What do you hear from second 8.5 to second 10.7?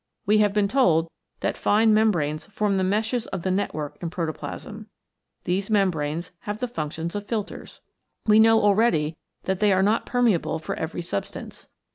already that they are not permeable